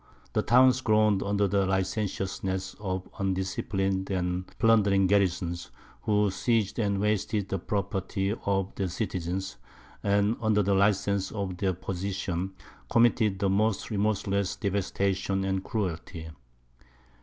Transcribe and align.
The 0.33 0.41
towns 0.41 0.81
groaned 0.81 1.21
under 1.21 1.47
the 1.47 1.63
licentiousness 1.67 2.75
of 2.79 3.07
undisciplined 3.19 4.09
and 4.09 4.47
plundering 4.57 5.05
garrisons, 5.05 5.69
who 6.01 6.31
seized 6.31 6.79
and 6.79 6.99
wasted 6.99 7.49
the 7.49 7.59
property 7.59 8.33
of 8.47 8.73
the 8.73 8.89
citizens, 8.89 9.57
and, 10.01 10.37
under 10.41 10.63
the 10.63 10.73
license 10.73 11.29
of 11.31 11.57
their 11.57 11.73
position, 11.75 12.53
committed 12.89 13.37
the 13.37 13.49
most 13.51 13.91
remorseless 13.91 14.55
devastation 14.55 15.43
and 15.43 15.63
cruelty. 15.63 16.31